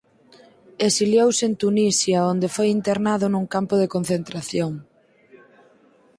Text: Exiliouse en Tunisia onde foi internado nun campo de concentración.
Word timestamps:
Exiliouse 0.87 1.43
en 1.49 1.53
Tunisia 1.61 2.19
onde 2.33 2.47
foi 2.55 2.67
internado 2.77 3.25
nun 3.29 3.45
campo 3.53 3.75
de 3.81 3.91
concentración. 3.95 4.71